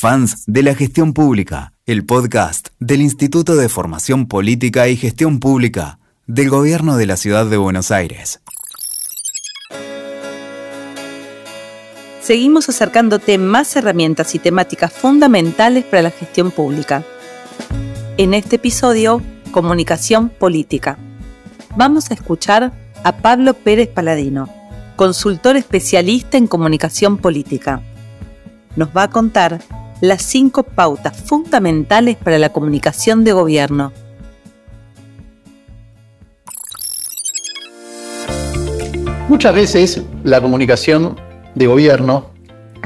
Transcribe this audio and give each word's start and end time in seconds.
Fans 0.00 0.44
de 0.46 0.62
la 0.62 0.76
Gestión 0.76 1.12
Pública, 1.12 1.72
el 1.84 2.06
podcast 2.06 2.68
del 2.78 3.00
Instituto 3.00 3.56
de 3.56 3.68
Formación 3.68 4.28
Política 4.28 4.86
y 4.86 4.96
Gestión 4.96 5.40
Pública 5.40 5.98
del 6.28 6.50
Gobierno 6.50 6.96
de 6.96 7.06
la 7.06 7.16
Ciudad 7.16 7.46
de 7.46 7.56
Buenos 7.56 7.90
Aires. 7.90 8.40
Seguimos 12.20 12.68
acercándote 12.68 13.38
más 13.38 13.74
herramientas 13.74 14.36
y 14.36 14.38
temáticas 14.38 14.92
fundamentales 14.92 15.82
para 15.82 16.02
la 16.02 16.10
gestión 16.12 16.52
pública. 16.52 17.02
En 18.18 18.34
este 18.34 18.54
episodio, 18.54 19.20
Comunicación 19.50 20.28
Política. 20.28 20.96
Vamos 21.74 22.12
a 22.12 22.14
escuchar 22.14 22.72
a 23.02 23.16
Pablo 23.16 23.52
Pérez 23.54 23.88
Paladino, 23.88 24.48
consultor 24.94 25.56
especialista 25.56 26.36
en 26.36 26.46
comunicación 26.46 27.18
política. 27.18 27.82
Nos 28.76 28.90
va 28.96 29.02
a 29.02 29.10
contar 29.10 29.60
las 30.00 30.22
cinco 30.22 30.62
pautas 30.62 31.16
fundamentales 31.16 32.16
para 32.16 32.38
la 32.38 32.50
comunicación 32.50 33.24
de 33.24 33.32
gobierno. 33.32 33.92
Muchas 39.28 39.54
veces 39.54 40.02
la 40.24 40.40
comunicación 40.40 41.20
de 41.54 41.66
gobierno 41.66 42.30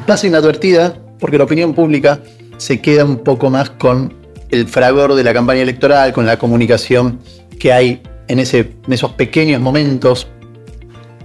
pasa 0.06 0.26
inadvertida 0.26 0.96
porque 1.20 1.38
la 1.38 1.44
opinión 1.44 1.72
pública 1.72 2.20
se 2.56 2.80
queda 2.80 3.04
un 3.04 3.18
poco 3.18 3.48
más 3.48 3.70
con 3.70 4.14
el 4.50 4.66
fragor 4.66 5.14
de 5.14 5.24
la 5.24 5.32
campaña 5.32 5.62
electoral, 5.62 6.12
con 6.12 6.26
la 6.26 6.38
comunicación 6.38 7.20
que 7.58 7.72
hay 7.72 8.02
en, 8.28 8.38
ese, 8.38 8.72
en 8.86 8.92
esos 8.92 9.12
pequeños 9.12 9.60
momentos 9.60 10.26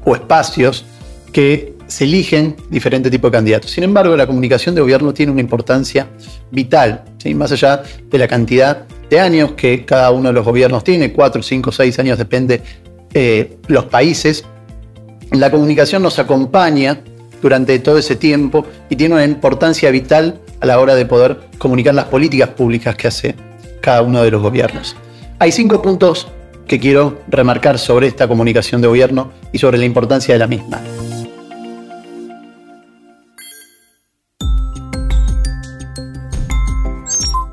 o 0.05 0.15
espacios 0.15 0.85
que 1.31 1.76
se 1.97 2.03
eligen 2.03 2.55
diferentes 2.69 3.11
tipos 3.11 3.31
de 3.31 3.37
candidatos. 3.37 3.71
Sin 3.71 3.83
embargo, 3.83 4.15
la 4.15 4.27
comunicación 4.27 4.75
de 4.75 4.81
gobierno 4.81 5.15
tiene 5.15 5.31
una 5.31 5.41
importancia 5.41 6.07
vital, 6.51 7.03
más 7.33 7.51
allá 7.51 7.81
de 8.07 8.17
la 8.19 8.27
cantidad 8.27 8.85
de 9.09 9.19
años 9.19 9.53
que 9.53 9.83
cada 9.83 10.11
uno 10.11 10.29
de 10.29 10.33
los 10.33 10.45
gobiernos 10.45 10.83
tiene, 10.83 11.11
cuatro, 11.11 11.41
cinco, 11.41 11.71
seis 11.71 11.97
años, 11.97 12.19
depende 12.19 12.61
eh, 13.15 13.57
los 13.67 13.85
países. 13.85 14.45
La 15.31 15.49
comunicación 15.49 16.03
nos 16.03 16.19
acompaña 16.19 17.01
durante 17.41 17.79
todo 17.79 17.97
ese 17.97 18.15
tiempo 18.15 18.63
y 18.91 18.95
tiene 18.95 19.15
una 19.15 19.25
importancia 19.25 19.89
vital 19.89 20.39
a 20.59 20.67
la 20.67 20.79
hora 20.79 20.93
de 20.93 21.07
poder 21.07 21.39
comunicar 21.57 21.95
las 21.95 22.05
políticas 22.05 22.49
públicas 22.49 22.95
que 22.95 23.07
hace 23.07 23.35
cada 23.81 24.03
uno 24.03 24.21
de 24.21 24.29
los 24.29 24.43
gobiernos. 24.43 24.95
Hay 25.39 25.51
cinco 25.51 25.81
puntos 25.81 26.27
que 26.67 26.79
quiero 26.79 27.21
remarcar 27.27 27.79
sobre 27.79 28.05
esta 28.05 28.27
comunicación 28.27 28.81
de 28.81 28.87
gobierno 28.87 29.31
y 29.51 29.57
sobre 29.57 29.79
la 29.79 29.85
importancia 29.85 30.35
de 30.35 30.39
la 30.39 30.45
misma. 30.45 30.79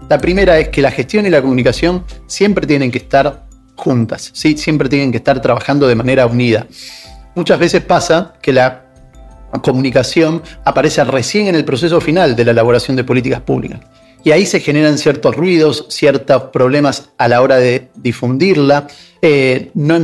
La 0.09 0.19
primera 0.19 0.59
es 0.59 0.69
que 0.69 0.83
la 0.83 0.91
gestión 0.91 1.27
y 1.27 1.31
la 1.31 1.41
comunicación 1.41 2.05
siempre 2.27 2.67
tienen 2.67 2.91
que 2.91 2.99
estar 2.99 3.47
juntas, 3.77 4.31
¿sí? 4.35 4.57
siempre 4.57 4.89
tienen 4.89 5.11
que 5.11 5.17
estar 5.17 5.41
trabajando 5.41 5.89
de 5.89 5.95
manera 5.95 6.27
unida. 6.27 6.67
Muchas 7.35 7.59
veces 7.59 7.83
pasa 7.83 8.35
que 8.43 8.53
la 8.53 8.85
comunicación 9.63 10.43
aparece 10.65 11.03
recién 11.05 11.47
en 11.47 11.55
el 11.55 11.65
proceso 11.65 12.01
final 12.01 12.37
de 12.37 12.45
la 12.45 12.51
elaboración 12.51 12.97
de 12.97 13.05
políticas 13.05 13.41
públicas. 13.41 13.81
Y 14.23 14.31
ahí 14.31 14.47
se 14.47 14.61
generan 14.61 14.97
ciertos 14.97 15.37
ruidos, 15.37 15.87
ciertos 15.91 16.45
problemas 16.45 17.11
a 17.19 17.29
la 17.29 17.43
hora 17.43 17.57
de 17.57 17.91
difundirla. 17.97 18.87
Eh, 19.21 19.71
no, 19.75 19.97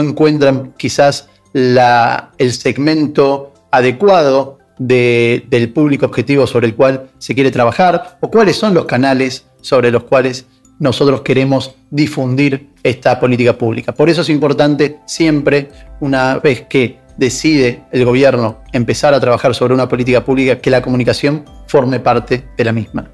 encuentran 0.00 0.74
quizás 0.76 1.28
el 1.52 2.52
segmento 2.52 3.52
adecuado 3.72 4.58
del 4.78 5.72
público 5.72 6.06
objetivo 6.06 6.46
sobre 6.46 6.66
el 6.66 6.74
cual 6.74 7.10
se 7.18 7.34
quiere 7.34 7.50
trabajar 7.50 8.18
o 8.20 8.30
cuáles 8.30 8.56
son 8.56 8.74
los 8.74 8.86
canales 8.86 9.46
sobre 9.60 9.90
los 9.90 10.04
cuales 10.04 10.46
nosotros 10.78 11.22
queremos 11.22 11.74
difundir 11.90 12.70
esta 12.82 13.18
política 13.20 13.56
pública. 13.56 13.92
Por 13.92 14.10
eso 14.10 14.22
es 14.22 14.28
importante 14.28 15.00
siempre, 15.06 15.68
una 16.00 16.38
vez 16.38 16.62
que 16.68 16.98
decide 17.16 17.84
el 17.92 18.04
gobierno 18.04 18.60
empezar 18.72 19.14
a 19.14 19.20
trabajar 19.20 19.54
sobre 19.54 19.74
una 19.74 19.88
política 19.88 20.24
pública, 20.24 20.60
que 20.60 20.70
la 20.70 20.82
comunicación 20.82 21.44
forme 21.68 22.00
parte 22.00 22.48
de 22.56 22.64
la 22.64 22.72
misma. 22.72 23.10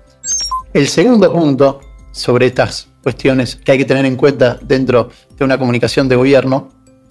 El 0.72 0.88
segundo 0.88 1.32
punto 1.32 1.80
sobre 2.12 2.46
estas 2.46 2.88
cuestiones 3.02 3.56
que 3.56 3.72
hay 3.72 3.78
que 3.78 3.84
tener 3.84 4.04
en 4.04 4.16
cuenta 4.16 4.58
dentro 4.62 5.10
de 5.36 5.44
una 5.44 5.58
comunicación 5.58 6.08
de 6.08 6.16
gobierno 6.16 6.68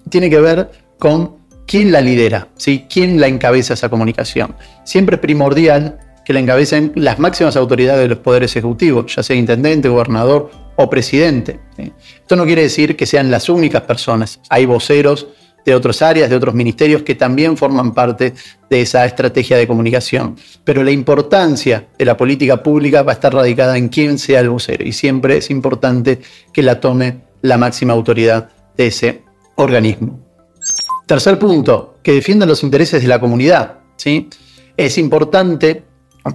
tiene 0.08 0.30
que 0.30 0.40
ver 0.40 0.70
con 0.98 1.39
quién 1.70 1.92
la 1.92 2.00
lidera, 2.00 2.48
¿sí? 2.56 2.86
quién 2.90 3.20
la 3.20 3.28
encabeza 3.28 3.74
esa 3.74 3.88
comunicación. 3.88 4.56
Siempre 4.82 5.14
es 5.14 5.20
primordial 5.20 6.00
que 6.24 6.32
la 6.32 6.40
encabecen 6.40 6.90
las 6.96 7.20
máximas 7.20 7.54
autoridades 7.54 8.00
de 8.00 8.08
los 8.08 8.18
poderes 8.18 8.56
ejecutivos, 8.56 9.14
ya 9.14 9.22
sea 9.22 9.36
intendente, 9.36 9.88
gobernador 9.88 10.50
o 10.74 10.90
presidente. 10.90 11.60
Esto 11.78 12.34
no 12.34 12.44
quiere 12.44 12.62
decir 12.62 12.96
que 12.96 13.06
sean 13.06 13.30
las 13.30 13.48
únicas 13.48 13.82
personas. 13.82 14.40
Hay 14.48 14.66
voceros 14.66 15.28
de 15.64 15.76
otras 15.76 16.02
áreas, 16.02 16.28
de 16.28 16.34
otros 16.34 16.56
ministerios 16.56 17.02
que 17.02 17.14
también 17.14 17.56
forman 17.56 17.94
parte 17.94 18.34
de 18.68 18.80
esa 18.80 19.06
estrategia 19.06 19.56
de 19.56 19.68
comunicación. 19.68 20.34
Pero 20.64 20.82
la 20.82 20.90
importancia 20.90 21.86
de 21.96 22.04
la 22.04 22.16
política 22.16 22.64
pública 22.64 23.04
va 23.04 23.12
a 23.12 23.14
estar 23.14 23.32
radicada 23.32 23.78
en 23.78 23.90
quién 23.90 24.18
sea 24.18 24.40
el 24.40 24.48
vocero 24.48 24.84
y 24.84 24.90
siempre 24.90 25.36
es 25.36 25.50
importante 25.50 26.18
que 26.52 26.64
la 26.64 26.80
tome 26.80 27.20
la 27.42 27.58
máxima 27.58 27.92
autoridad 27.92 28.48
de 28.76 28.88
ese 28.88 29.22
organismo. 29.54 30.29
Tercer 31.10 31.40
punto, 31.40 31.96
que 32.04 32.12
defiendan 32.12 32.48
los 32.48 32.62
intereses 32.62 33.02
de 33.02 33.08
la 33.08 33.18
comunidad. 33.18 33.78
¿sí? 33.96 34.28
Es 34.76 34.96
importante 34.96 35.82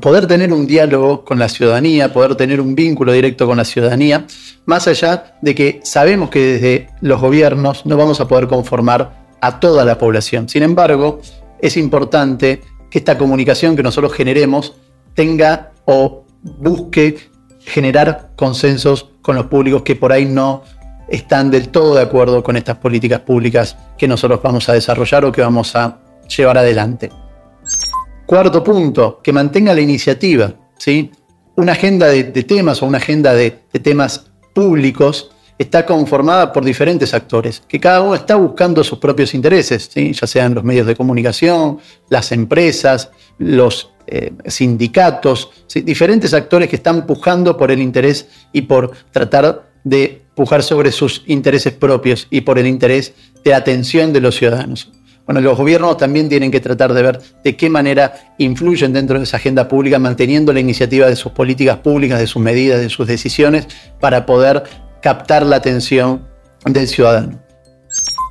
poder 0.01 0.27
tener 0.27 0.51
un 0.51 0.67
diálogo 0.67 1.23
con 1.23 1.39
la 1.39 1.47
ciudadanía, 1.47 2.11
poder 2.11 2.35
tener 2.35 2.59
un 2.59 2.75
vínculo 2.75 3.13
directo 3.13 3.47
con 3.47 3.55
la 3.55 3.63
ciudadanía, 3.63 4.27
más 4.65 4.89
allá 4.89 5.37
de 5.41 5.55
que 5.55 5.79
sabemos 5.85 6.29
que 6.29 6.39
desde 6.39 6.89
los 6.99 7.21
gobiernos 7.21 7.85
no 7.85 7.95
vamos 7.95 8.19
a 8.19 8.27
poder 8.27 8.47
conformar 8.47 9.29
a 9.39 9.61
toda 9.61 9.85
la 9.85 9.97
población. 9.97 10.49
Sin 10.49 10.61
embargo, 10.61 11.21
es 11.61 11.77
importante 11.77 12.61
que 12.89 12.97
esta 12.97 13.17
comunicación 13.17 13.77
que 13.77 13.83
nosotros 13.83 14.11
generemos 14.11 14.73
tenga 15.13 15.71
o 15.85 16.25
busque 16.43 17.15
generar 17.61 18.31
consensos 18.35 19.09
con 19.21 19.37
los 19.37 19.45
públicos 19.45 19.83
que 19.83 19.95
por 19.95 20.11
ahí 20.11 20.25
no 20.25 20.63
están 21.07 21.51
del 21.51 21.69
todo 21.69 21.95
de 21.95 22.01
acuerdo 22.01 22.43
con 22.43 22.57
estas 22.57 22.77
políticas 22.77 23.21
públicas 23.21 23.77
que 23.97 24.07
nosotros 24.07 24.41
vamos 24.41 24.67
a 24.69 24.73
desarrollar 24.73 25.25
o 25.25 25.31
que 25.31 25.41
vamos 25.41 25.75
a 25.75 25.99
llevar 26.35 26.57
adelante. 26.57 27.09
Cuarto 28.25 28.63
punto, 28.63 29.19
que 29.23 29.31
mantenga 29.31 29.73
la 29.73 29.81
iniciativa. 29.81 30.53
¿sí? 30.77 31.11
Una 31.55 31.73
agenda 31.73 32.07
de, 32.07 32.23
temas 32.23 32.81
o 32.81 32.85
una 32.87 32.97
agenda 32.97 33.33
de, 33.33 33.51
temas 33.81 34.31
públicos 34.53 35.31
está 35.57 35.85
conformada 35.85 36.51
por 36.51 36.65
diferentes 36.65 37.13
actores, 37.13 37.61
que 37.65 37.79
cada 37.79 38.01
uno 38.01 38.15
está 38.15 38.35
buscando 38.35 38.83
sus 38.83 38.99
propios 38.99 39.33
intereses, 39.33 39.89
¿sí? 39.93 40.11
ya 40.11 40.27
sean 40.27 40.53
los 40.53 40.63
medios 40.65 40.85
de 40.85 40.95
comunicación, 40.95 41.79
las 42.09 42.33
empresas, 42.33 43.09
los 43.37 43.91
eh, 44.07 44.33
sindicatos, 44.47 45.51
diferentes 45.73 46.33
actores 46.33 46.67
que 46.69 46.75
están 46.75 47.05
pujando 47.05 47.55
por 47.55 47.71
el 47.71 47.81
interés 47.81 48.27
y 48.51 48.63
por 48.63 48.91
tratar 49.11 49.71
de 49.85 50.24
pujar 50.35 50.63
sobre 50.63 50.91
sus 50.91 51.23
intereses 51.25 51.73
propios 51.73 52.27
y 52.29 52.41
por 52.41 52.59
el 52.59 52.67
interés 52.67 53.13
de 53.43 53.53
atención 53.53 54.13
de 54.13 54.21
los 54.21 54.35
ciudadanos. 54.35 54.91
Bueno, 55.25 55.41
los 55.41 55.57
gobiernos 55.57 55.97
también 55.97 56.29
tienen 56.29 56.51
que 56.51 56.59
tratar 56.59 56.93
de 56.93 57.01
ver 57.01 57.19
de 57.43 57.55
qué 57.55 57.67
manera 57.67 58.35
influyen 58.37 58.93
dentro 58.93 59.17
de 59.17 59.23
esa 59.23 59.37
agenda 59.37 59.67
pública, 59.67 59.97
manteniendo 59.97 60.53
la 60.53 60.59
iniciativa 60.59 61.07
de 61.07 61.15
sus 61.15 61.31
políticas 61.31 61.77
públicas, 61.77 62.19
de 62.19 62.27
sus 62.27 62.41
medidas, 62.41 62.79
de 62.79 62.89
sus 62.89 63.07
decisiones, 63.07 63.67
para 63.99 64.25
poder 64.25 64.63
captar 65.01 65.43
la 65.43 65.55
atención 65.55 66.27
del 66.65 66.87
ciudadano. 66.87 67.41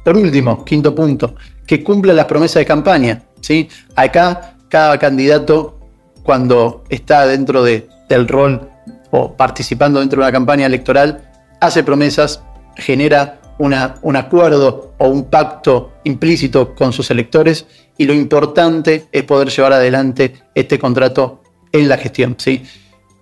Por 0.04 0.16
último, 0.16 0.64
quinto 0.64 0.94
punto, 0.94 1.34
que 1.66 1.82
cumpla 1.82 2.12
las 2.12 2.26
promesas 2.26 2.56
de 2.56 2.66
campaña. 2.66 3.22
¿sí? 3.40 3.68
Acá, 3.96 4.56
cada 4.68 4.98
candidato, 4.98 5.80
cuando 6.22 6.84
está 6.90 7.26
dentro 7.26 7.64
del 7.64 8.28
rol 8.28 8.70
o 9.10 9.36
participando 9.36 9.98
dentro 9.98 10.20
de 10.20 10.26
una 10.26 10.32
campaña 10.32 10.66
electoral, 10.66 11.33
hace 11.60 11.82
promesas, 11.82 12.42
genera 12.76 13.40
un 13.58 14.16
acuerdo 14.16 14.94
o 14.98 15.08
un 15.08 15.24
pacto 15.24 15.92
implícito 16.04 16.74
con 16.74 16.92
sus 16.92 17.10
electores 17.10 17.66
y 17.96 18.04
lo 18.04 18.12
importante 18.12 19.06
es 19.12 19.22
poder 19.22 19.48
llevar 19.48 19.74
adelante 19.74 20.34
este 20.54 20.78
contrato 20.78 21.42
en 21.72 21.88
la 21.88 21.96
gestión. 21.96 22.34
¿sí? 22.38 22.64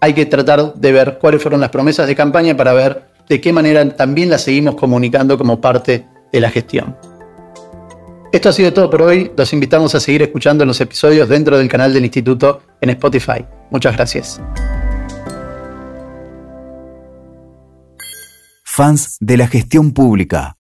Hay 0.00 0.14
que 0.14 0.26
tratar 0.26 0.74
de 0.74 0.92
ver 0.92 1.18
cuáles 1.20 1.42
fueron 1.42 1.60
las 1.60 1.70
promesas 1.70 2.06
de 2.06 2.16
campaña 2.16 2.56
para 2.56 2.72
ver 2.72 3.12
de 3.28 3.40
qué 3.40 3.52
manera 3.52 3.88
también 3.96 4.30
las 4.30 4.42
seguimos 4.42 4.74
comunicando 4.74 5.38
como 5.38 5.60
parte 5.60 6.06
de 6.32 6.40
la 6.40 6.50
gestión. 6.50 6.96
Esto 8.32 8.48
ha 8.48 8.52
sido 8.52 8.72
todo 8.72 8.88
por 8.88 9.02
hoy. 9.02 9.30
Los 9.36 9.52
invitamos 9.52 9.94
a 9.94 10.00
seguir 10.00 10.22
escuchando 10.22 10.64
los 10.64 10.80
episodios 10.80 11.28
dentro 11.28 11.58
del 11.58 11.68
canal 11.68 11.92
del 11.92 12.04
Instituto 12.04 12.62
en 12.80 12.90
Spotify. 12.90 13.44
Muchas 13.70 13.94
gracias. 13.94 14.40
Fans 18.74 19.18
de 19.20 19.36
la 19.36 19.48
gestión 19.48 19.92
pública. 19.92 20.50